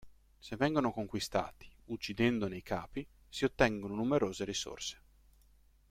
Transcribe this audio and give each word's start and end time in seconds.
Se 0.39 0.55
vengono 0.55 0.91
conquistati, 0.91 1.69
uccidendone 1.89 2.57
i 2.57 2.63
capi, 2.63 3.07
si 3.29 3.45
ottengono 3.45 3.93
numerose 3.93 4.43
risorse. 4.45 5.01